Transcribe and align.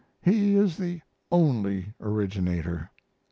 He 0.23 0.55
is 0.55 0.77
the 0.77 0.99
only 1.31 1.93
originator. 2.01 2.89